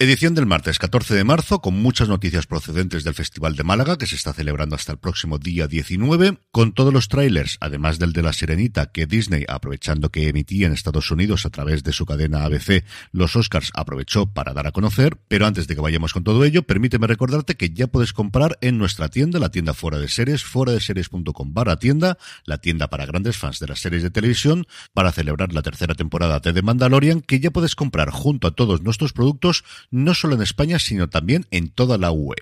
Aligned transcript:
Edición 0.00 0.36
del 0.36 0.46
martes 0.46 0.78
14 0.78 1.12
de 1.12 1.24
marzo, 1.24 1.60
con 1.60 1.74
muchas 1.74 2.08
noticias 2.08 2.46
procedentes 2.46 3.02
del 3.02 3.14
Festival 3.14 3.56
de 3.56 3.64
Málaga, 3.64 3.98
que 3.98 4.06
se 4.06 4.14
está 4.14 4.32
celebrando 4.32 4.76
hasta 4.76 4.92
el 4.92 4.98
próximo 4.98 5.40
día 5.40 5.66
19, 5.66 6.38
con 6.52 6.72
todos 6.72 6.92
los 6.92 7.08
trailers, 7.08 7.58
además 7.60 7.98
del 7.98 8.12
de 8.12 8.22
La 8.22 8.32
Sirenita, 8.32 8.92
que 8.92 9.06
Disney, 9.06 9.44
aprovechando 9.48 10.10
que 10.10 10.28
emitía 10.28 10.68
en 10.68 10.72
Estados 10.72 11.10
Unidos 11.10 11.46
a 11.46 11.50
través 11.50 11.82
de 11.82 11.92
su 11.92 12.06
cadena 12.06 12.44
ABC, 12.44 12.84
los 13.10 13.34
Oscars 13.34 13.72
aprovechó 13.74 14.26
para 14.26 14.54
dar 14.54 14.68
a 14.68 14.70
conocer. 14.70 15.18
Pero 15.26 15.46
antes 15.46 15.66
de 15.66 15.74
que 15.74 15.80
vayamos 15.80 16.12
con 16.12 16.22
todo 16.22 16.44
ello, 16.44 16.62
permíteme 16.62 17.08
recordarte 17.08 17.56
que 17.56 17.70
ya 17.70 17.88
puedes 17.88 18.12
comprar 18.12 18.56
en 18.60 18.78
nuestra 18.78 19.08
tienda, 19.08 19.40
la 19.40 19.50
tienda 19.50 19.74
fuera 19.74 19.98
de 19.98 20.06
series, 20.06 20.44
fuera 20.44 20.70
de 20.70 20.78
series.com 20.78 21.52
barra 21.52 21.76
tienda, 21.76 22.18
la 22.44 22.58
tienda 22.58 22.86
para 22.86 23.04
grandes 23.04 23.36
fans 23.36 23.58
de 23.58 23.66
las 23.66 23.80
series 23.80 24.04
de 24.04 24.10
televisión, 24.10 24.68
para 24.94 25.10
celebrar 25.10 25.52
la 25.52 25.62
tercera 25.62 25.96
temporada 25.96 26.38
de 26.38 26.52
The 26.52 26.62
Mandalorian, 26.62 27.20
que 27.20 27.40
ya 27.40 27.50
puedes 27.50 27.74
comprar 27.74 28.10
junto 28.10 28.46
a 28.46 28.52
todos 28.52 28.82
nuestros 28.82 29.12
productos 29.12 29.64
no 29.90 30.14
solo 30.14 30.34
en 30.34 30.42
España, 30.42 30.78
sino 30.78 31.08
también 31.08 31.46
en 31.50 31.70
toda 31.70 31.98
la 31.98 32.10
UE. 32.12 32.36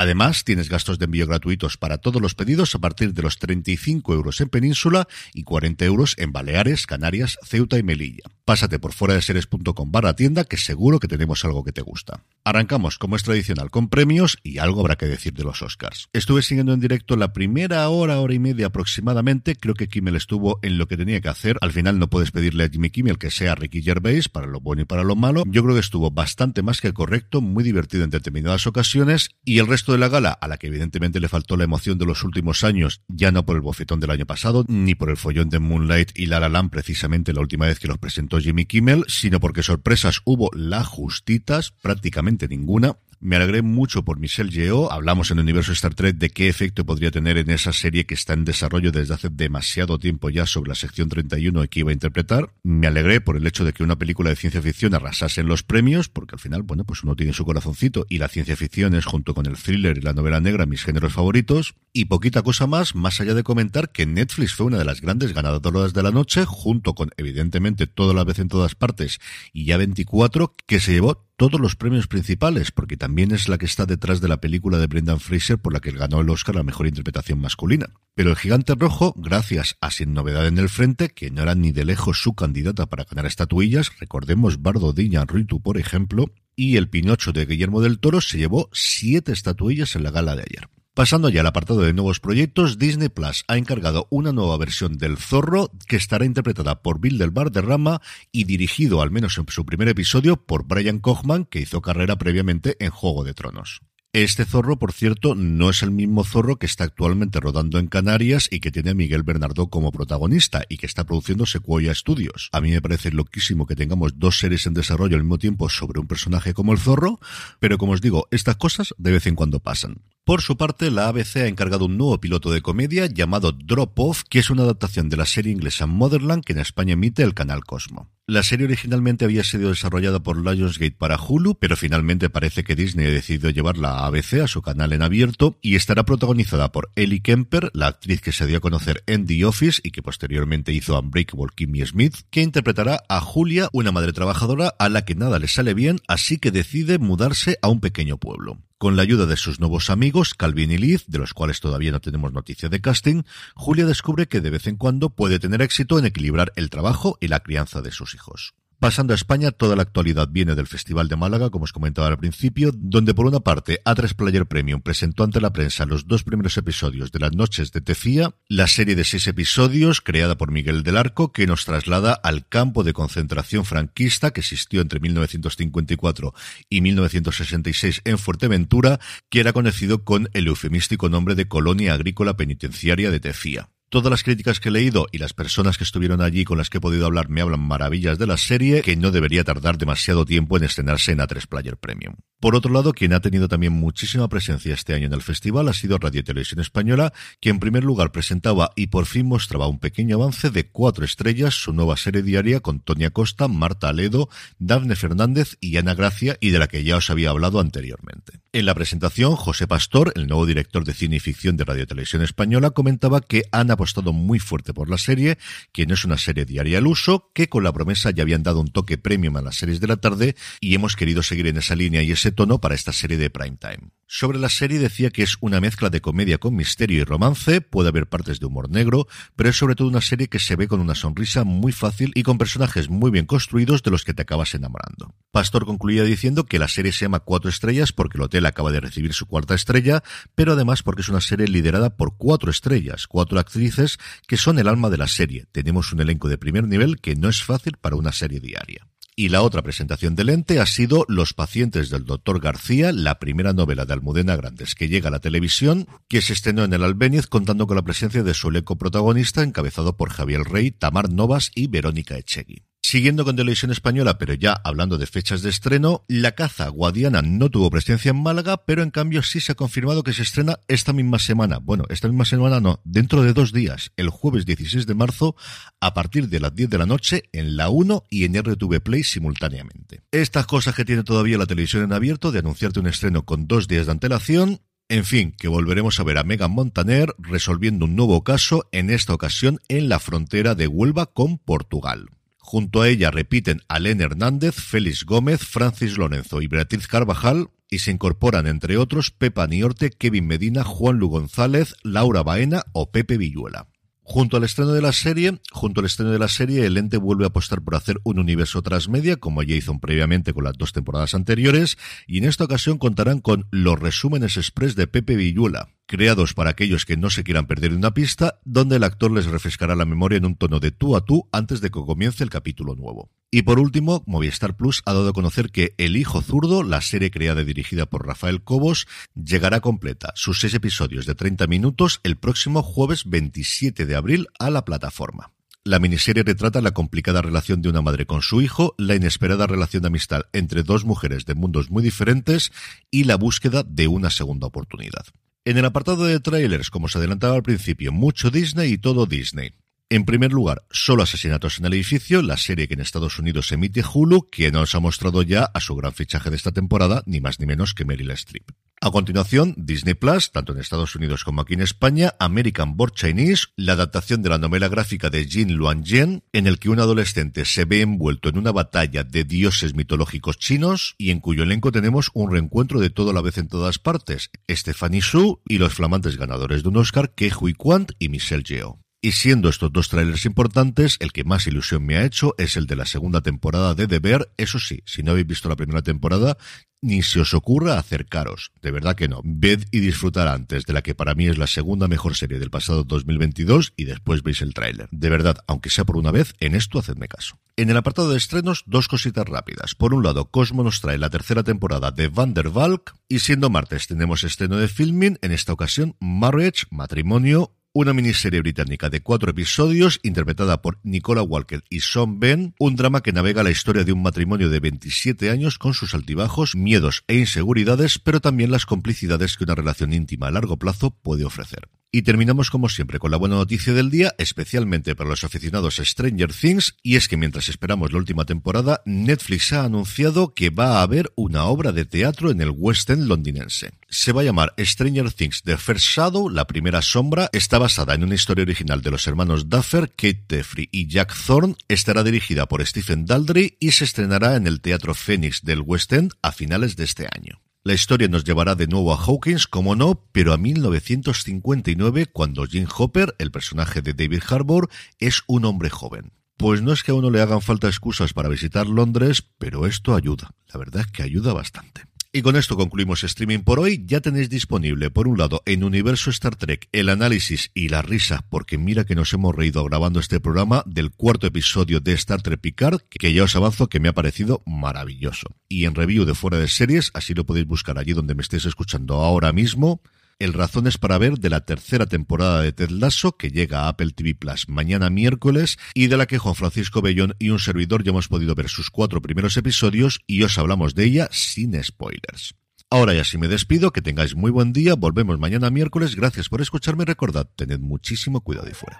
Además, 0.00 0.44
tienes 0.44 0.70
gastos 0.70 0.98
de 0.98 1.04
envío 1.04 1.26
gratuitos 1.26 1.76
para 1.76 1.98
todos 1.98 2.22
los 2.22 2.34
pedidos 2.34 2.74
a 2.74 2.78
partir 2.78 3.12
de 3.12 3.20
los 3.20 3.38
35 3.38 4.14
euros 4.14 4.40
en 4.40 4.48
Península 4.48 5.06
y 5.34 5.42
40 5.42 5.84
euros 5.84 6.14
en 6.16 6.32
Baleares, 6.32 6.86
Canarias, 6.86 7.36
Ceuta 7.44 7.76
y 7.76 7.82
Melilla. 7.82 8.22
Pásate 8.46 8.78
por 8.78 8.94
fuera 8.94 9.12
de 9.12 9.20
series.com 9.20 9.92
barra 9.92 10.16
tienda 10.16 10.44
que 10.44 10.56
seguro 10.56 11.00
que 11.00 11.06
tenemos 11.06 11.44
algo 11.44 11.64
que 11.64 11.72
te 11.72 11.82
gusta. 11.82 12.24
Arrancamos, 12.44 12.96
como 12.96 13.14
es 13.14 13.22
tradicional, 13.22 13.70
con 13.70 13.90
premios 13.90 14.38
y 14.42 14.56
algo 14.56 14.80
habrá 14.80 14.96
que 14.96 15.04
decir 15.04 15.34
de 15.34 15.44
los 15.44 15.60
Oscars. 15.60 16.08
Estuve 16.14 16.40
siguiendo 16.40 16.72
en 16.72 16.80
directo 16.80 17.16
la 17.16 17.34
primera 17.34 17.86
hora, 17.90 18.20
hora 18.20 18.32
y 18.32 18.38
media 18.38 18.68
aproximadamente. 18.68 19.54
Creo 19.54 19.74
que 19.74 19.88
Kimmel 19.88 20.16
estuvo 20.16 20.60
en 20.62 20.78
lo 20.78 20.88
que 20.88 20.96
tenía 20.96 21.20
que 21.20 21.28
hacer. 21.28 21.58
Al 21.60 21.72
final 21.72 21.98
no 21.98 22.08
puedes 22.08 22.30
pedirle 22.30 22.64
a 22.64 22.70
Jimmy 22.70 22.88
Kimmel 22.88 23.18
que 23.18 23.30
sea 23.30 23.54
Ricky 23.54 23.82
Gervais 23.82 24.30
para 24.30 24.46
lo 24.46 24.60
bueno 24.60 24.80
y 24.80 24.86
para 24.86 25.04
lo 25.04 25.14
malo. 25.14 25.44
Yo 25.46 25.62
creo 25.62 25.74
que 25.74 25.80
estuvo 25.80 26.10
bastante 26.10 26.62
más 26.62 26.80
que 26.80 26.94
correcto, 26.94 27.42
muy 27.42 27.62
divertido 27.62 28.02
en 28.04 28.10
determinadas 28.10 28.66
ocasiones 28.66 29.28
y 29.44 29.58
el 29.58 29.66
resto 29.66 29.89
de 29.92 29.98
la 29.98 30.08
gala, 30.08 30.30
a 30.32 30.48
la 30.48 30.56
que 30.56 30.68
evidentemente 30.68 31.20
le 31.20 31.28
faltó 31.28 31.56
la 31.56 31.64
emoción 31.64 31.98
de 31.98 32.06
los 32.06 32.24
últimos 32.24 32.64
años, 32.64 33.02
ya 33.08 33.32
no 33.32 33.44
por 33.44 33.56
el 33.56 33.62
bofetón 33.62 34.00
del 34.00 34.10
año 34.10 34.26
pasado, 34.26 34.64
ni 34.68 34.94
por 34.94 35.10
el 35.10 35.16
follón 35.16 35.48
de 35.48 35.58
Moonlight 35.58 36.18
y 36.18 36.26
La 36.26 36.40
La 36.40 36.50
precisamente 36.68 37.32
la 37.32 37.40
última 37.40 37.66
vez 37.66 37.78
que 37.78 37.88
los 37.88 37.98
presentó 37.98 38.38
Jimmy 38.38 38.66
Kimmel, 38.66 39.04
sino 39.08 39.40
porque 39.40 39.62
sorpresas 39.62 40.20
hubo 40.24 40.50
la 40.54 40.84
justitas, 40.84 41.72
prácticamente 41.82 42.48
ninguna, 42.48 42.96
me 43.20 43.36
alegré 43.36 43.60
mucho 43.60 44.02
por 44.02 44.18
Michelle 44.18 44.50
Yeoh. 44.50 44.90
Hablamos 44.90 45.30
en 45.30 45.38
el 45.38 45.44
universo 45.44 45.72
Star 45.72 45.94
Trek 45.94 46.16
de 46.16 46.30
qué 46.30 46.48
efecto 46.48 46.86
podría 46.86 47.10
tener 47.10 47.36
en 47.36 47.50
esa 47.50 47.72
serie 47.72 48.06
que 48.06 48.14
está 48.14 48.32
en 48.32 48.46
desarrollo 48.46 48.92
desde 48.92 49.12
hace 49.12 49.28
demasiado 49.28 49.98
tiempo 49.98 50.30
ya 50.30 50.46
sobre 50.46 50.70
la 50.70 50.74
sección 50.74 51.10
31 51.10 51.68
que 51.68 51.80
iba 51.80 51.90
a 51.90 51.92
interpretar. 51.92 52.54
Me 52.62 52.86
alegré 52.86 53.20
por 53.20 53.36
el 53.36 53.46
hecho 53.46 53.64
de 53.64 53.74
que 53.74 53.82
una 53.82 53.96
película 53.96 54.30
de 54.30 54.36
ciencia 54.36 54.62
ficción 54.62 54.94
arrasase 54.94 55.42
en 55.42 55.48
los 55.48 55.62
premios, 55.62 56.08
porque 56.08 56.34
al 56.36 56.38
final, 56.38 56.62
bueno, 56.62 56.84
pues 56.84 57.04
uno 57.04 57.14
tiene 57.14 57.34
su 57.34 57.44
corazoncito 57.44 58.06
y 58.08 58.18
la 58.18 58.28
ciencia 58.28 58.56
ficción 58.56 58.94
es 58.94 59.04
junto 59.04 59.34
con 59.34 59.44
el 59.44 59.56
thriller 59.56 59.98
y 59.98 60.00
la 60.00 60.14
novela 60.14 60.40
negra 60.40 60.64
mis 60.64 60.82
géneros 60.82 61.12
favoritos. 61.12 61.74
Y 61.92 62.06
poquita 62.06 62.42
cosa 62.42 62.66
más, 62.66 62.94
más 62.94 63.20
allá 63.20 63.34
de 63.34 63.42
comentar 63.42 63.90
que 63.90 64.06
Netflix 64.06 64.54
fue 64.54 64.66
una 64.66 64.78
de 64.78 64.84
las 64.84 65.02
grandes 65.02 65.34
ganadoras 65.34 65.92
de 65.92 66.02
la 66.02 66.10
noche, 66.10 66.44
junto 66.46 66.94
con 66.94 67.10
evidentemente 67.18 67.86
toda 67.86 68.14
la 68.14 68.24
vez 68.24 68.38
en 68.38 68.48
todas 68.48 68.74
partes 68.74 69.18
y 69.52 69.66
ya 69.66 69.76
24, 69.76 70.54
que 70.66 70.80
se 70.80 70.92
llevó 70.92 71.29
todos 71.40 71.58
los 71.58 71.74
premios 71.74 72.06
principales, 72.06 72.70
porque 72.70 72.98
también 72.98 73.32
es 73.32 73.48
la 73.48 73.56
que 73.56 73.64
está 73.64 73.86
detrás 73.86 74.20
de 74.20 74.28
la 74.28 74.42
película 74.42 74.76
de 74.76 74.86
Brendan 74.86 75.20
Fraser 75.20 75.56
por 75.56 75.72
la 75.72 75.80
que 75.80 75.90
ganó 75.90 76.20
el 76.20 76.28
Oscar 76.28 76.56
a 76.56 76.58
la 76.58 76.64
mejor 76.64 76.86
interpretación 76.86 77.40
masculina. 77.40 77.94
Pero 78.14 78.28
el 78.28 78.36
Gigante 78.36 78.74
Rojo, 78.74 79.14
gracias 79.16 79.78
a 79.80 79.90
Sin 79.90 80.12
Novedad 80.12 80.46
en 80.46 80.58
el 80.58 80.68
Frente, 80.68 81.08
que 81.08 81.30
no 81.30 81.40
era 81.40 81.54
ni 81.54 81.72
de 81.72 81.86
lejos 81.86 82.20
su 82.20 82.34
candidata 82.34 82.84
para 82.90 83.04
ganar 83.04 83.24
estatuillas, 83.24 83.90
recordemos 83.98 84.60
Bardo 84.60 84.92
Diña 84.92 85.24
Ritu, 85.24 85.62
por 85.62 85.78
ejemplo, 85.78 86.26
y 86.56 86.76
el 86.76 86.90
Pinocho 86.90 87.32
de 87.32 87.46
Guillermo 87.46 87.80
del 87.80 88.00
Toro 88.00 88.20
se 88.20 88.36
llevó 88.36 88.68
siete 88.74 89.32
estatuillas 89.32 89.96
en 89.96 90.02
la 90.02 90.10
gala 90.10 90.36
de 90.36 90.42
ayer. 90.42 90.68
Pasando 90.92 91.28
ya 91.28 91.42
al 91.42 91.46
apartado 91.46 91.82
de 91.82 91.92
nuevos 91.92 92.18
proyectos, 92.18 92.76
Disney 92.76 93.08
Plus 93.08 93.44
ha 93.46 93.56
encargado 93.56 94.08
una 94.10 94.32
nueva 94.32 94.56
versión 94.58 94.98
del 94.98 95.18
Zorro 95.18 95.70
que 95.86 95.94
estará 95.94 96.24
interpretada 96.24 96.82
por 96.82 97.00
Bill 97.00 97.16
del 97.16 97.30
Bar 97.30 97.52
de 97.52 97.62
Rama 97.62 98.02
y 98.32 98.42
dirigido, 98.42 99.00
al 99.00 99.12
menos 99.12 99.38
en 99.38 99.46
su 99.48 99.64
primer 99.64 99.86
episodio, 99.86 100.36
por 100.36 100.66
Brian 100.66 100.98
Kochman, 100.98 101.44
que 101.44 101.60
hizo 101.60 101.80
carrera 101.80 102.18
previamente 102.18 102.76
en 102.80 102.90
Juego 102.90 103.22
de 103.22 103.34
Tronos. 103.34 103.82
Este 104.12 104.44
zorro, 104.44 104.76
por 104.76 104.92
cierto, 104.92 105.36
no 105.36 105.70
es 105.70 105.84
el 105.84 105.92
mismo 105.92 106.24
zorro 106.24 106.56
que 106.56 106.66
está 106.66 106.82
actualmente 106.82 107.38
rodando 107.38 107.78
en 107.78 107.86
Canarias 107.86 108.48
y 108.50 108.58
que 108.58 108.72
tiene 108.72 108.90
a 108.90 108.94
Miguel 108.94 109.22
Bernardo 109.22 109.70
como 109.70 109.92
protagonista 109.92 110.64
y 110.68 110.78
que 110.78 110.86
está 110.86 111.04
produciendo 111.04 111.46
Sequoia 111.46 111.94
Studios. 111.94 112.48
A 112.50 112.60
mí 112.60 112.72
me 112.72 112.82
parece 112.82 113.12
loquísimo 113.12 113.66
que 113.66 113.76
tengamos 113.76 114.18
dos 114.18 114.40
series 114.40 114.66
en 114.66 114.74
desarrollo 114.74 115.14
al 115.14 115.22
mismo 115.22 115.38
tiempo 115.38 115.68
sobre 115.68 116.00
un 116.00 116.08
personaje 116.08 116.52
como 116.52 116.72
el 116.72 116.80
zorro, 116.80 117.20
pero 117.60 117.78
como 117.78 117.92
os 117.92 118.00
digo, 118.00 118.26
estas 118.32 118.56
cosas 118.56 118.92
de 118.98 119.12
vez 119.12 119.28
en 119.28 119.36
cuando 119.36 119.60
pasan. 119.60 120.02
Por 120.24 120.42
su 120.42 120.56
parte, 120.56 120.90
la 120.90 121.08
ABC 121.08 121.36
ha 121.36 121.46
encargado 121.46 121.86
un 121.86 121.96
nuevo 121.96 122.20
piloto 122.20 122.50
de 122.50 122.60
comedia 122.60 123.06
llamado 123.06 123.52
Drop 123.52 123.98
Off, 123.98 124.22
que 124.28 124.38
es 124.38 124.50
una 124.50 124.62
adaptación 124.62 125.08
de 125.08 125.16
la 125.16 125.26
serie 125.26 125.50
inglesa 125.50 125.86
Motherland 125.86 126.44
que 126.44 126.52
en 126.52 126.58
España 126.58 126.92
emite 126.92 127.22
el 127.22 127.34
canal 127.34 127.64
Cosmo. 127.64 128.10
La 128.26 128.44
serie 128.44 128.66
originalmente 128.66 129.24
había 129.24 129.42
sido 129.42 129.70
desarrollada 129.70 130.22
por 130.22 130.36
Lionsgate 130.36 130.94
para 130.96 131.18
Hulu, 131.20 131.56
pero 131.56 131.76
finalmente 131.76 132.30
parece 132.30 132.62
que 132.62 132.76
Disney 132.76 133.06
ha 133.06 133.10
decidido 133.10 133.50
llevarla 133.50 133.90
a 133.90 134.06
ABC 134.06 134.34
a 134.34 134.46
su 134.46 134.62
canal 134.62 134.92
en 134.92 135.02
abierto 135.02 135.58
y 135.62 135.74
estará 135.74 136.04
protagonizada 136.04 136.70
por 136.70 136.92
Ellie 136.94 137.22
Kemper, 137.22 137.72
la 137.74 137.88
actriz 137.88 138.20
que 138.20 138.30
se 138.30 138.46
dio 138.46 138.58
a 138.58 138.60
conocer 138.60 139.02
en 139.06 139.26
The 139.26 139.46
Office 139.46 139.80
y 139.82 139.90
que 139.90 140.02
posteriormente 140.02 140.72
hizo 140.72 140.96
Unbreakable 141.00 141.48
Kimmy 141.56 141.84
Smith, 141.84 142.18
que 142.30 142.42
interpretará 142.42 143.02
a 143.08 143.20
Julia, 143.20 143.68
una 143.72 143.90
madre 143.90 144.12
trabajadora 144.12 144.74
a 144.78 144.88
la 144.90 145.04
que 145.04 145.16
nada 145.16 145.40
le 145.40 145.48
sale 145.48 145.74
bien, 145.74 145.98
así 146.06 146.38
que 146.38 146.52
decide 146.52 146.98
mudarse 146.98 147.58
a 147.62 147.68
un 147.68 147.80
pequeño 147.80 148.16
pueblo. 148.18 148.58
Con 148.80 148.96
la 148.96 149.02
ayuda 149.02 149.26
de 149.26 149.36
sus 149.36 149.60
nuevos 149.60 149.90
amigos, 149.90 150.32
Calvin 150.32 150.70
y 150.70 150.78
Liz, 150.78 151.04
de 151.06 151.18
los 151.18 151.34
cuales 151.34 151.60
todavía 151.60 151.92
no 151.92 152.00
tenemos 152.00 152.32
noticia 152.32 152.70
de 152.70 152.80
casting, 152.80 153.24
Julia 153.54 153.84
descubre 153.84 154.26
que 154.26 154.40
de 154.40 154.48
vez 154.48 154.66
en 154.68 154.76
cuando 154.76 155.10
puede 155.10 155.38
tener 155.38 155.60
éxito 155.60 155.98
en 155.98 156.06
equilibrar 156.06 156.50
el 156.56 156.70
trabajo 156.70 157.18
y 157.20 157.28
la 157.28 157.40
crianza 157.40 157.82
de 157.82 157.92
sus 157.92 158.14
hijos. 158.14 158.54
Pasando 158.80 159.12
a 159.12 159.14
España, 159.14 159.50
toda 159.50 159.76
la 159.76 159.82
actualidad 159.82 160.28
viene 160.30 160.54
del 160.54 160.66
Festival 160.66 161.06
de 161.06 161.14
Málaga, 161.14 161.50
como 161.50 161.64
os 161.64 161.72
comentaba 161.74 162.08
al 162.08 162.16
principio, 162.16 162.72
donde 162.74 163.12
por 163.12 163.26
una 163.26 163.40
parte 163.40 163.82
A3 163.84 164.14
Player 164.14 164.46
Premium 164.46 164.80
presentó 164.80 165.22
ante 165.22 165.38
la 165.38 165.52
prensa 165.52 165.84
los 165.84 166.06
dos 166.06 166.24
primeros 166.24 166.56
episodios 166.56 167.12
de 167.12 167.18
las 167.18 167.36
noches 167.36 167.72
de 167.72 167.82
Tefía, 167.82 168.34
la 168.48 168.66
serie 168.66 168.96
de 168.96 169.04
seis 169.04 169.26
episodios 169.26 170.00
creada 170.00 170.38
por 170.38 170.50
Miguel 170.50 170.82
del 170.82 170.96
Arco, 170.96 171.30
que 171.30 171.46
nos 171.46 171.66
traslada 171.66 172.14
al 172.14 172.48
campo 172.48 172.82
de 172.82 172.94
concentración 172.94 173.66
franquista 173.66 174.30
que 174.30 174.40
existió 174.40 174.80
entre 174.80 174.98
1954 174.98 176.32
y 176.70 176.80
1966 176.80 178.00
en 178.06 178.16
Fuerteventura, 178.16 178.98
que 179.28 179.40
era 179.40 179.52
conocido 179.52 180.04
con 180.04 180.30
el 180.32 180.46
eufemístico 180.46 181.10
nombre 181.10 181.34
de 181.34 181.46
Colonia 181.48 181.92
Agrícola 181.92 182.38
Penitenciaria 182.38 183.10
de 183.10 183.20
Tefía. 183.20 183.68
Todas 183.90 184.08
las 184.08 184.22
críticas 184.22 184.60
que 184.60 184.68
he 184.68 184.72
leído 184.72 185.08
y 185.10 185.18
las 185.18 185.32
personas 185.32 185.76
que 185.76 185.82
estuvieron 185.82 186.20
allí 186.20 186.44
con 186.44 186.56
las 186.56 186.70
que 186.70 186.78
he 186.78 186.80
podido 186.80 187.06
hablar 187.06 187.28
me 187.28 187.40
hablan 187.40 187.58
maravillas 187.58 188.18
de 188.18 188.26
la 188.28 188.36
serie, 188.36 188.82
que 188.82 188.94
no 188.94 189.10
debería 189.10 189.42
tardar 189.42 189.78
demasiado 189.78 190.24
tiempo 190.24 190.56
en 190.56 190.62
estrenarse 190.62 191.10
en 191.10 191.18
A3 191.18 191.48
Player 191.48 191.76
Premium. 191.76 192.14
Por 192.38 192.54
otro 192.54 192.72
lado, 192.72 192.92
quien 192.92 193.12
ha 193.12 193.20
tenido 193.20 193.48
también 193.48 193.72
muchísima 193.72 194.28
presencia 194.28 194.72
este 194.72 194.94
año 194.94 195.06
en 195.06 195.12
el 195.12 195.22
festival 195.22 195.68
ha 195.68 195.72
sido 195.72 195.98
Radio 195.98 196.22
Televisión 196.22 196.60
Española, 196.60 197.12
que 197.40 197.50
en 197.50 197.58
primer 197.58 197.82
lugar 197.82 198.12
presentaba 198.12 198.70
y 198.76 198.86
por 198.86 199.06
fin 199.06 199.26
mostraba 199.26 199.66
un 199.66 199.80
pequeño 199.80 200.16
avance 200.16 200.50
de 200.50 200.68
cuatro 200.68 201.04
estrellas, 201.04 201.54
su 201.54 201.72
nueva 201.72 201.96
serie 201.96 202.22
diaria 202.22 202.60
con 202.60 202.80
Tonia 202.80 203.10
Costa, 203.10 203.48
Marta 203.48 203.88
Aledo, 203.88 204.30
Dafne 204.60 204.94
Fernández 204.94 205.58
y 205.60 205.76
Ana 205.76 205.94
Gracia, 205.94 206.38
y 206.40 206.50
de 206.50 206.60
la 206.60 206.68
que 206.68 206.84
ya 206.84 206.96
os 206.96 207.10
había 207.10 207.30
hablado 207.30 207.58
anteriormente. 207.58 208.40
En 208.52 208.66
la 208.66 208.74
presentación, 208.74 209.36
José 209.36 209.66
Pastor, 209.66 210.12
el 210.14 210.26
nuevo 210.26 210.46
director 210.46 210.84
de 210.84 210.94
cine 210.94 211.16
y 211.16 211.20
ficción 211.20 211.56
de 211.56 211.64
Radio 211.64 211.86
Televisión 211.86 212.22
Española, 212.22 212.70
comentaba 212.70 213.20
que 213.20 213.42
han 213.52 213.70
apostado 213.80 214.12
muy 214.12 214.38
fuerte 214.38 214.74
por 214.74 214.90
la 214.90 214.98
serie, 214.98 215.38
que 215.72 215.86
no 215.86 215.94
es 215.94 216.04
una 216.04 216.18
serie 216.18 216.44
diaria 216.44 216.78
al 216.78 216.86
uso, 216.86 217.30
que 217.34 217.48
con 217.48 217.64
la 217.64 217.72
promesa 217.72 218.10
ya 218.10 218.22
habían 218.22 218.42
dado 218.42 218.60
un 218.60 218.68
toque 218.68 218.98
premium 218.98 219.36
a 219.36 219.42
las 219.42 219.56
series 219.56 219.80
de 219.80 219.86
la 219.86 219.96
tarde 219.96 220.36
y 220.60 220.74
hemos 220.74 220.96
querido 220.96 221.22
seguir 221.22 221.46
en 221.46 221.56
esa 221.56 221.74
línea 221.74 222.02
y 222.02 222.12
ese 222.12 222.30
tono 222.30 222.60
para 222.60 222.74
esta 222.74 222.92
serie 222.92 223.16
de 223.16 223.30
prime 223.30 223.56
time. 223.56 223.99
Sobre 224.12 224.40
la 224.40 224.48
serie 224.48 224.80
decía 224.80 225.10
que 225.10 225.22
es 225.22 225.36
una 225.40 225.60
mezcla 225.60 225.88
de 225.88 226.00
comedia 226.00 226.38
con 226.38 226.56
misterio 226.56 226.98
y 226.98 227.04
romance, 227.04 227.60
puede 227.60 227.90
haber 227.90 228.08
partes 228.08 228.40
de 228.40 228.46
humor 228.46 228.68
negro, 228.68 229.06
pero 229.36 229.50
es 229.50 229.56
sobre 229.56 229.76
todo 229.76 229.86
una 229.86 230.00
serie 230.00 230.26
que 230.26 230.40
se 230.40 230.56
ve 230.56 230.66
con 230.66 230.80
una 230.80 230.96
sonrisa 230.96 231.44
muy 231.44 231.70
fácil 231.70 232.10
y 232.16 232.24
con 232.24 232.36
personajes 232.36 232.88
muy 232.88 233.12
bien 233.12 233.26
construidos 233.26 233.84
de 233.84 233.92
los 233.92 234.02
que 234.02 234.12
te 234.12 234.22
acabas 234.22 234.52
enamorando. 234.56 235.14
Pastor 235.30 235.64
concluía 235.64 236.02
diciendo 236.02 236.44
que 236.44 236.58
la 236.58 236.66
serie 236.66 236.90
se 236.90 237.04
llama 237.04 237.20
Cuatro 237.20 237.50
Estrellas 237.50 237.92
porque 237.92 238.18
el 238.18 238.24
hotel 238.24 238.46
acaba 238.46 238.72
de 238.72 238.80
recibir 238.80 239.14
su 239.14 239.26
cuarta 239.26 239.54
estrella, 239.54 240.02
pero 240.34 240.54
además 240.54 240.82
porque 240.82 241.02
es 241.02 241.08
una 241.08 241.20
serie 241.20 241.46
liderada 241.46 241.96
por 241.96 242.16
cuatro 242.16 242.50
estrellas, 242.50 243.06
cuatro 243.06 243.38
actrices 243.38 243.98
que 244.26 244.36
son 244.36 244.58
el 244.58 244.66
alma 244.66 244.90
de 244.90 244.98
la 244.98 245.06
serie. 245.06 245.46
Tenemos 245.52 245.92
un 245.92 246.00
elenco 246.00 246.28
de 246.28 246.36
primer 246.36 246.66
nivel 246.66 247.00
que 247.00 247.14
no 247.14 247.28
es 247.28 247.44
fácil 247.44 247.76
para 247.80 247.94
una 247.94 248.10
serie 248.10 248.40
diaria. 248.40 248.89
Y 249.16 249.28
la 249.28 249.42
otra 249.42 249.62
presentación 249.62 250.14
del 250.14 250.30
ente 250.30 250.60
ha 250.60 250.66
sido 250.66 251.04
Los 251.08 251.34
pacientes 251.34 251.90
del 251.90 252.04
doctor 252.04 252.40
García, 252.40 252.92
la 252.92 253.18
primera 253.18 253.52
novela 253.52 253.84
de 253.84 253.92
Almudena 253.92 254.36
Grandes 254.36 254.74
que 254.74 254.88
llega 254.88 255.08
a 255.08 255.12
la 255.12 255.20
televisión, 255.20 255.86
que 256.08 256.22
se 256.22 256.32
estrenó 256.32 256.64
en 256.64 256.72
el 256.72 256.84
Albéniz 256.84 257.26
contando 257.26 257.66
con 257.66 257.76
la 257.76 257.82
presencia 257.82 258.22
de 258.22 258.34
su 258.34 258.48
elenco 258.48 258.78
protagonista 258.78 259.42
encabezado 259.42 259.96
por 259.96 260.10
Javier 260.10 260.42
Rey, 260.42 260.70
Tamar 260.70 261.10
Novas 261.10 261.50
y 261.54 261.66
Verónica 261.66 262.16
Echegui. 262.16 262.69
Siguiendo 262.82 263.24
con 263.24 263.36
televisión 263.36 263.70
española, 263.70 264.18
pero 264.18 264.34
ya 264.34 264.52
hablando 264.64 264.98
de 264.98 265.06
fechas 265.06 265.42
de 265.42 265.50
estreno, 265.50 266.04
La 266.08 266.32
caza 266.32 266.68
guadiana 266.68 267.22
no 267.22 267.48
tuvo 267.48 267.70
presencia 267.70 268.10
en 268.10 268.22
Málaga, 268.22 268.64
pero 268.64 268.82
en 268.82 268.90
cambio 268.90 269.22
sí 269.22 269.38
se 269.38 269.52
ha 269.52 269.54
confirmado 269.54 270.02
que 270.02 270.12
se 270.12 270.22
estrena 270.22 270.58
esta 270.66 270.92
misma 270.92 271.18
semana. 271.18 271.58
Bueno, 271.58 271.84
esta 271.88 272.08
misma 272.08 272.24
semana 272.24 272.58
no, 272.58 272.80
dentro 272.84 273.22
de 273.22 273.32
dos 273.32 273.52
días, 273.52 273.92
el 273.96 274.08
jueves 274.08 274.44
16 274.44 274.86
de 274.86 274.94
marzo, 274.94 275.36
a 275.80 275.94
partir 275.94 276.28
de 276.28 276.40
las 276.40 276.54
10 276.54 276.70
de 276.70 276.78
la 276.78 276.86
noche, 276.86 277.22
en 277.32 277.56
la 277.56 277.68
1 277.68 278.04
y 278.10 278.24
en 278.24 278.34
RTV 278.34 278.80
Play 278.80 279.04
simultáneamente. 279.04 280.02
Estas 280.10 280.46
cosas 280.46 280.74
que 280.74 280.84
tiene 280.84 281.04
todavía 281.04 281.38
la 281.38 281.46
televisión 281.46 281.84
en 281.84 281.92
abierto 281.92 282.32
de 282.32 282.40
anunciarte 282.40 282.80
un 282.80 282.88
estreno 282.88 283.24
con 283.24 283.46
dos 283.46 283.68
días 283.68 283.86
de 283.86 283.92
antelación, 283.92 284.62
en 284.88 285.04
fin, 285.04 285.32
que 285.38 285.46
volveremos 285.46 286.00
a 286.00 286.02
ver 286.02 286.18
a 286.18 286.24
Megan 286.24 286.50
Montaner 286.50 287.14
resolviendo 287.18 287.84
un 287.84 287.94
nuevo 287.94 288.24
caso, 288.24 288.68
en 288.72 288.90
esta 288.90 289.14
ocasión 289.14 289.60
en 289.68 289.88
la 289.88 290.00
frontera 290.00 290.56
de 290.56 290.66
Huelva 290.66 291.06
con 291.06 291.38
Portugal. 291.38 292.08
Junto 292.40 292.82
a 292.82 292.88
ella 292.88 293.10
repiten 293.10 293.62
Alén 293.68 294.00
Hernández, 294.00 294.56
Félix 294.56 295.04
Gómez, 295.04 295.42
Francis 295.42 295.96
Lorenzo 295.96 296.42
y 296.42 296.48
Beatriz 296.48 296.88
Carvajal, 296.88 297.50
y 297.70 297.78
se 297.78 297.92
incorporan, 297.92 298.46
entre 298.46 298.76
otros, 298.76 299.10
Pepa 299.10 299.46
Niorte, 299.46 299.90
Kevin 299.90 300.26
Medina, 300.26 300.64
Juan 300.64 300.98
Lu 300.98 301.08
González, 301.08 301.76
Laura 301.84 302.22
Baena 302.22 302.62
o 302.72 302.90
Pepe 302.90 303.16
Villuela. 303.16 303.68
Junto 304.02 304.36
al 304.36 304.42
estreno 304.42 304.72
de 304.72 304.82
la 304.82 304.92
serie, 304.92 305.40
junto 305.52 305.78
al 305.78 305.86
estreno 305.86 306.10
de 306.10 306.18
la 306.18 306.26
serie, 306.26 306.66
el 306.66 306.76
ente 306.76 306.96
vuelve 306.96 307.22
a 307.22 307.28
apostar 307.28 307.62
por 307.62 307.76
hacer 307.76 308.00
un 308.02 308.18
universo 308.18 308.60
transmedia, 308.60 309.16
como 309.16 309.44
ya 309.44 309.54
hizo 309.54 309.78
previamente 309.78 310.32
con 310.32 310.42
las 310.42 310.58
dos 310.58 310.72
temporadas 310.72 311.14
anteriores, 311.14 311.78
y 312.08 312.18
en 312.18 312.24
esta 312.24 312.42
ocasión 312.42 312.78
contarán 312.78 313.20
con 313.20 313.46
los 313.52 313.78
resúmenes 313.78 314.36
express 314.36 314.74
de 314.74 314.88
Pepe 314.88 315.14
Villuela, 315.14 315.68
creados 315.90 316.34
para 316.34 316.50
aquellos 316.50 316.86
que 316.86 316.96
no 316.96 317.10
se 317.10 317.24
quieran 317.24 317.48
perder 317.48 317.74
una 317.74 317.92
pista, 317.92 318.38
donde 318.44 318.76
el 318.76 318.84
actor 318.84 319.10
les 319.10 319.26
refrescará 319.26 319.74
la 319.74 319.84
memoria 319.84 320.18
en 320.18 320.24
un 320.24 320.36
tono 320.36 320.60
de 320.60 320.70
tú 320.70 320.94
a 320.94 321.04
tú 321.04 321.28
antes 321.32 321.60
de 321.60 321.70
que 321.70 321.80
comience 321.80 322.22
el 322.22 322.30
capítulo 322.30 322.76
nuevo. 322.76 323.10
Y 323.32 323.42
por 323.42 323.58
último, 323.58 324.04
Movistar 324.06 324.56
Plus 324.56 324.82
ha 324.86 324.92
dado 324.92 325.08
a 325.08 325.12
conocer 325.12 325.50
que 325.50 325.74
El 325.78 325.96
Hijo 325.96 326.22
Zurdo, 326.22 326.62
la 326.62 326.80
serie 326.80 327.10
creada 327.10 327.42
y 327.42 327.44
dirigida 327.44 327.86
por 327.86 328.06
Rafael 328.06 328.44
Cobos, 328.44 328.86
llegará 329.16 329.60
completa, 329.60 330.12
sus 330.14 330.38
seis 330.38 330.54
episodios 330.54 331.06
de 331.06 331.16
30 331.16 331.48
minutos, 331.48 331.98
el 332.04 332.16
próximo 332.16 332.62
jueves 332.62 333.10
27 333.10 333.84
de 333.84 333.96
abril 333.96 334.28
a 334.38 334.50
la 334.50 334.64
plataforma. 334.64 335.32
La 335.64 335.80
miniserie 335.80 336.22
retrata 336.22 336.60
la 336.60 336.70
complicada 336.70 337.20
relación 337.20 337.62
de 337.62 337.68
una 337.68 337.82
madre 337.82 338.06
con 338.06 338.22
su 338.22 338.40
hijo, 338.40 338.76
la 338.78 338.94
inesperada 338.94 339.48
relación 339.48 339.82
de 339.82 339.88
amistad 339.88 340.22
entre 340.32 340.62
dos 340.62 340.84
mujeres 340.84 341.26
de 341.26 341.34
mundos 341.34 341.68
muy 341.68 341.82
diferentes 341.82 342.52
y 342.92 343.04
la 343.04 343.16
búsqueda 343.16 343.64
de 343.64 343.88
una 343.88 344.10
segunda 344.10 344.46
oportunidad. 344.46 345.04
En 345.42 345.56
el 345.56 345.64
apartado 345.64 346.04
de 346.04 346.20
trailers, 346.20 346.68
como 346.68 346.88
se 346.88 346.98
adelantaba 346.98 347.34
al 347.34 347.42
principio, 347.42 347.92
mucho 347.92 348.30
Disney 348.30 348.74
y 348.74 348.78
todo 348.78 349.06
Disney. 349.06 349.54
En 349.88 350.04
primer 350.04 350.32
lugar, 350.32 350.62
solo 350.70 351.02
Asesinatos 351.02 351.58
en 351.58 351.64
el 351.64 351.72
Edificio, 351.72 352.20
la 352.20 352.36
serie 352.36 352.68
que 352.68 352.74
en 352.74 352.80
Estados 352.80 353.18
Unidos 353.18 353.50
emite 353.50 353.82
Hulu, 353.82 354.28
que 354.28 354.52
nos 354.52 354.74
ha 354.74 354.80
mostrado 354.80 355.22
ya 355.22 355.44
a 355.44 355.60
su 355.60 355.74
gran 355.76 355.94
fichaje 355.94 356.28
de 356.28 356.36
esta 356.36 356.52
temporada, 356.52 357.02
ni 357.06 357.22
más 357.22 357.40
ni 357.40 357.46
menos 357.46 357.72
que 357.72 357.86
Meryl 357.86 358.10
Streep. 358.10 358.50
A 358.82 358.90
continuación, 358.90 359.52
Disney 359.58 359.92
Plus, 359.92 360.32
tanto 360.32 360.54
en 360.54 360.58
Estados 360.58 360.96
Unidos 360.96 361.22
como 361.22 361.42
aquí 361.42 361.52
en 361.52 361.60
España, 361.60 362.14
American 362.18 362.78
Board 362.78 362.94
Chinese, 362.94 363.48
la 363.54 363.74
adaptación 363.74 364.22
de 364.22 364.30
la 364.30 364.38
novela 364.38 364.68
gráfica 364.68 365.10
de 365.10 365.26
Jin 365.26 365.52
Luan 365.52 365.84
Yen, 365.84 366.24
en 366.32 366.46
el 366.46 366.58
que 366.58 366.70
un 366.70 366.80
adolescente 366.80 367.44
se 367.44 367.66
ve 367.66 367.82
envuelto 367.82 368.30
en 368.30 368.38
una 368.38 368.52
batalla 368.52 369.04
de 369.04 369.24
dioses 369.24 369.74
mitológicos 369.74 370.38
chinos 370.38 370.94
y 370.96 371.10
en 371.10 371.20
cuyo 371.20 371.42
elenco 371.42 371.72
tenemos 371.72 372.10
un 372.14 372.32
reencuentro 372.32 372.80
de 372.80 372.88
todo 372.88 373.10
a 373.10 373.12
la 373.12 373.20
vez 373.20 373.36
en 373.36 373.48
todas 373.48 373.78
partes, 373.78 374.30
Stephanie 374.48 375.02
Su 375.02 375.42
y 375.44 375.58
los 375.58 375.74
flamantes 375.74 376.16
ganadores 376.16 376.62
de 376.62 376.70
un 376.70 376.78
Oscar, 376.78 377.10
Ke 377.14 377.30
Hui 377.38 377.52
Kwant 377.52 377.92
y 377.98 378.08
Michelle 378.08 378.44
Yeoh. 378.44 378.80
Y 379.02 379.12
siendo 379.12 379.48
estos 379.48 379.72
dos 379.72 379.88
trailers 379.88 380.26
importantes, 380.26 380.98
el 381.00 381.12
que 381.12 381.24
más 381.24 381.46
ilusión 381.46 381.86
me 381.86 381.96
ha 381.96 382.04
hecho 382.04 382.34
es 382.36 382.58
el 382.58 382.66
de 382.66 382.76
la 382.76 382.84
segunda 382.84 383.22
temporada 383.22 383.74
de 383.74 383.86
The 383.86 383.98
Bear. 383.98 384.30
Eso 384.36 384.58
sí, 384.58 384.82
si 384.84 385.02
no 385.02 385.12
habéis 385.12 385.26
visto 385.26 385.48
la 385.48 385.56
primera 385.56 385.80
temporada, 385.80 386.36
ni 386.82 387.02
se 387.02 387.20
os 387.20 387.34
ocurra 387.34 387.78
acercaros. 387.78 388.52
De 388.62 388.70
verdad 388.70 388.96
que 388.96 389.08
no. 389.08 389.20
Ved 389.24 389.64
y 389.70 389.80
disfrutar 389.80 390.28
antes 390.28 390.64
de 390.66 390.72
la 390.72 390.82
que 390.82 390.94
para 390.94 391.14
mí 391.14 391.26
es 391.26 391.38
la 391.38 391.46
segunda 391.46 391.88
mejor 391.88 392.16
serie 392.16 392.38
del 392.38 392.50
pasado 392.50 392.84
2022 392.84 393.72
y 393.76 393.84
después 393.84 394.22
veis 394.22 394.40
el 394.42 394.54
tráiler. 394.54 394.88
De 394.90 395.10
verdad, 395.10 395.38
aunque 395.46 395.70
sea 395.70 395.84
por 395.84 395.96
una 395.96 396.10
vez, 396.12 396.34
en 396.40 396.54
esto 396.54 396.78
hacedme 396.78 397.08
caso. 397.08 397.38
En 397.56 397.68
el 397.68 397.76
apartado 397.76 398.10
de 398.10 398.16
estrenos, 398.16 398.64
dos 398.66 398.88
cositas 398.88 399.26
rápidas. 399.26 399.74
Por 399.74 399.92
un 399.92 400.02
lado, 400.02 400.30
Cosmo 400.30 400.62
nos 400.62 400.80
trae 400.80 400.98
la 400.98 401.10
tercera 401.10 401.42
temporada 401.42 401.90
de 401.90 402.08
Van 402.08 402.32
der 402.32 402.48
Valk 402.48 402.94
y 403.08 403.18
siendo 403.18 403.50
martes 403.50 403.86
tenemos 403.86 404.24
estreno 404.24 404.56
de 404.56 404.68
filming, 404.68 405.18
en 405.20 405.32
esta 405.32 405.52
ocasión 405.52 405.96
Marriage, 406.00 406.64
Matrimonio, 406.70 407.52
una 407.72 407.92
miniserie 407.92 408.40
británica 408.40 408.90
de 408.90 409.00
cuatro 409.00 409.30
episodios 409.30 410.00
interpretada 410.02 410.60
por 410.60 410.78
Nicola 410.82 411.22
Walker 411.22 411.62
y 411.70 411.80
Sean 411.80 412.18
Ben, 412.18 412.54
un 412.58 412.74
drama 412.74 413.00
que 413.00 413.12
navega 413.12 413.44
la 413.44 413.50
historia 413.50 413.84
de 413.84 413.92
un 413.92 414.02
matrimonio 414.02 414.48
de 414.48 414.58
27 414.58 415.30
años 415.30 415.58
con 415.58 415.72
sus 415.72 415.94
altibajos, 415.94 416.56
miedos 416.56 417.04
e 417.06 417.16
inseguridades, 417.16 417.98
pero 417.98 418.20
también 418.20 418.50
las 418.50 418.66
complicidades 418.66 419.36
que 419.36 419.44
una 419.44 419.54
relación 419.54 419.92
íntima 419.92 420.26
a 420.26 420.32
largo 420.32 420.56
plazo 420.56 420.90
puede 420.90 421.24
ofrecer. 421.24 421.68
Y 421.92 422.02
terminamos 422.02 422.50
como 422.50 422.68
siempre 422.68 423.00
con 423.00 423.10
la 423.10 423.16
buena 423.16 423.34
noticia 423.34 423.72
del 423.72 423.90
día, 423.90 424.14
especialmente 424.16 424.94
para 424.94 425.10
los 425.10 425.24
aficionados 425.24 425.80
a 425.80 425.84
Stranger 425.84 426.32
Things, 426.32 426.76
y 426.84 426.94
es 426.94 427.08
que 427.08 427.16
mientras 427.16 427.48
esperamos 427.48 427.90
la 427.90 427.98
última 427.98 428.24
temporada, 428.24 428.80
Netflix 428.86 429.52
ha 429.52 429.64
anunciado 429.64 430.32
que 430.32 430.50
va 430.50 430.78
a 430.78 430.82
haber 430.82 431.12
una 431.16 431.46
obra 431.46 431.72
de 431.72 431.84
teatro 431.84 432.30
en 432.30 432.40
el 432.40 432.52
West 432.56 432.90
End 432.90 433.08
londinense. 433.08 433.72
Se 433.88 434.12
va 434.12 434.20
a 434.20 434.24
llamar 434.24 434.54
Stranger 434.56 435.12
Things 435.12 435.42
The 435.42 435.56
First 435.56 435.84
Shadow, 435.84 436.28
la 436.28 436.46
primera 436.46 436.80
sombra, 436.80 437.28
está 437.32 437.58
basada 437.58 437.94
en 437.94 438.04
una 438.04 438.14
historia 438.14 438.44
original 438.44 438.82
de 438.82 438.92
los 438.92 439.08
hermanos 439.08 439.48
Duffer, 439.48 439.88
Kate 439.90 440.22
Teffrey 440.28 440.68
y 440.70 440.86
Jack 440.86 441.12
Thorne, 441.26 441.56
estará 441.66 442.04
dirigida 442.04 442.46
por 442.46 442.64
Stephen 442.64 443.04
Daldry 443.04 443.56
y 443.58 443.72
se 443.72 443.82
estrenará 443.82 444.36
en 444.36 444.46
el 444.46 444.60
Teatro 444.60 444.94
Phoenix 444.94 445.42
del 445.42 445.62
West 445.62 445.92
End 445.92 446.12
a 446.22 446.30
finales 446.30 446.76
de 446.76 446.84
este 446.84 447.08
año. 447.12 447.40
La 447.62 447.74
historia 447.74 448.08
nos 448.08 448.24
llevará 448.24 448.54
de 448.54 448.66
nuevo 448.66 448.94
a 448.94 448.96
Hawkins, 448.96 449.46
como 449.46 449.76
no, 449.76 450.06
pero 450.12 450.32
a 450.32 450.38
1959, 450.38 452.06
cuando 452.06 452.46
Jim 452.46 452.66
Hopper, 452.74 453.14
el 453.18 453.30
personaje 453.30 453.82
de 453.82 453.92
David 453.92 454.22
Harbour, 454.26 454.70
es 454.98 455.24
un 455.26 455.44
hombre 455.44 455.68
joven. 455.68 456.12
Pues 456.38 456.62
no 456.62 456.72
es 456.72 456.82
que 456.82 456.92
a 456.92 456.94
uno 456.94 457.10
le 457.10 457.20
hagan 457.20 457.42
falta 457.42 457.68
excusas 457.68 458.14
para 458.14 458.30
visitar 458.30 458.66
Londres, 458.66 459.22
pero 459.36 459.66
esto 459.66 459.94
ayuda. 459.94 460.30
La 460.50 460.58
verdad 460.58 460.86
es 460.86 460.90
que 460.90 461.02
ayuda 461.02 461.34
bastante. 461.34 461.89
Y 462.12 462.22
con 462.22 462.34
esto 462.34 462.56
concluimos 462.56 463.04
streaming 463.04 463.38
por 463.38 463.60
hoy. 463.60 463.84
Ya 463.86 464.00
tenéis 464.00 464.28
disponible, 464.28 464.90
por 464.90 465.06
un 465.06 465.16
lado, 465.16 465.42
en 465.46 465.62
Universo 465.62 466.10
Star 466.10 466.34
Trek, 466.34 466.68
el 466.72 466.88
análisis 466.88 467.52
y 467.54 467.68
la 467.68 467.82
risa, 467.82 468.26
porque 468.28 468.58
mira 468.58 468.84
que 468.84 468.96
nos 468.96 469.12
hemos 469.12 469.32
reído 469.32 469.62
grabando 469.62 470.00
este 470.00 470.18
programa 470.18 470.64
del 470.66 470.90
cuarto 470.90 471.28
episodio 471.28 471.78
de 471.78 471.92
Star 471.92 472.20
Trek 472.20 472.40
Picard, 472.40 472.80
que 472.90 473.12
ya 473.12 473.22
os 473.22 473.36
avanzo 473.36 473.68
que 473.68 473.78
me 473.78 473.88
ha 473.88 473.92
parecido 473.92 474.42
maravilloso. 474.44 475.36
Y 475.48 475.66
en 475.66 475.76
review 475.76 476.04
de 476.04 476.16
fuera 476.16 476.38
de 476.38 476.48
series, 476.48 476.90
así 476.94 477.14
lo 477.14 477.24
podéis 477.24 477.46
buscar 477.46 477.78
allí 477.78 477.92
donde 477.92 478.16
me 478.16 478.22
estéis 478.22 478.44
escuchando 478.44 478.94
ahora 478.94 479.32
mismo, 479.32 479.80
el 480.20 480.34
Razones 480.34 480.78
para 480.78 480.98
Ver 480.98 481.18
de 481.18 481.30
la 481.30 481.40
tercera 481.40 481.86
temporada 481.86 482.42
de 482.42 482.52
Ted 482.52 482.70
Lasso 482.70 483.16
que 483.16 483.30
llega 483.30 483.62
a 483.62 483.68
Apple 483.68 483.90
TV 483.90 484.14
Plus 484.14 484.48
mañana 484.48 484.90
miércoles 484.90 485.58
y 485.74 485.88
de 485.88 485.96
la 485.96 486.06
que 486.06 486.18
Juan 486.18 486.34
Francisco 486.34 486.82
Bellón 486.82 487.16
y 487.18 487.30
un 487.30 487.38
servidor 487.38 487.82
ya 487.82 487.90
hemos 487.90 488.08
podido 488.08 488.34
ver 488.34 488.48
sus 488.48 488.70
cuatro 488.70 489.00
primeros 489.00 489.36
episodios 489.36 490.00
y 490.06 490.22
os 490.22 490.38
hablamos 490.38 490.74
de 490.74 490.84
ella 490.84 491.08
sin 491.10 491.60
spoilers. 491.62 492.34
Ahora 492.70 492.94
ya 492.94 493.02
sí 493.02 493.18
me 493.18 493.26
despido, 493.26 493.72
que 493.72 493.82
tengáis 493.82 494.14
muy 494.14 494.30
buen 494.30 494.52
día, 494.52 494.74
volvemos 494.74 495.18
mañana 495.18 495.50
miércoles, 495.50 495.96
gracias 495.96 496.28
por 496.28 496.40
escucharme 496.40 496.84
recordad, 496.84 497.26
tened 497.34 497.58
muchísimo 497.58 498.20
cuidado 498.20 498.48
y 498.48 498.54
fuera. 498.54 498.78